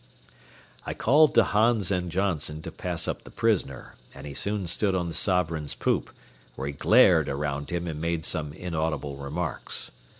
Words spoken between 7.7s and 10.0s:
and made some inaudible remarks.